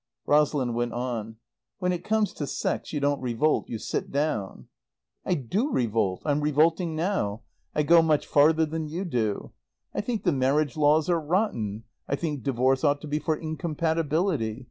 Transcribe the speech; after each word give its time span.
Rosalind 0.25 0.73
went 0.73 0.93
on. 0.93 1.35
"When 1.77 1.91
it 1.91 2.03
comes 2.03 2.33
to 2.33 2.47
sex 2.47 2.91
you 2.91 2.99
don't 2.99 3.21
revolt. 3.21 3.69
You 3.69 3.77
sit 3.77 4.11
down." 4.11 4.67
"I 5.27 5.35
do 5.35 5.71
revolt. 5.71 6.23
I'm 6.25 6.41
revolting 6.41 6.95
now. 6.95 7.43
I 7.75 7.83
go 7.83 8.01
much 8.01 8.25
farther 8.25 8.65
than 8.65 8.87
you 8.87 9.05
do. 9.05 9.51
I 9.93 10.01
think 10.01 10.23
the 10.23 10.31
marriage 10.31 10.75
laws 10.75 11.07
are 11.07 11.21
rotten; 11.21 11.83
I 12.07 12.15
think 12.15 12.41
divorce 12.41 12.83
ought 12.83 12.99
to 13.01 13.07
be 13.07 13.19
for 13.19 13.35
incompatibility. 13.35 14.59